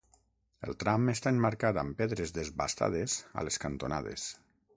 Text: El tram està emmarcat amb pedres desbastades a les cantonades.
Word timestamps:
El 0.67 0.77
tram 0.83 1.11
està 1.13 1.33
emmarcat 1.35 1.79
amb 1.81 1.99
pedres 1.99 2.33
desbastades 2.39 3.19
a 3.37 3.45
les 3.51 3.61
cantonades. 3.69 4.27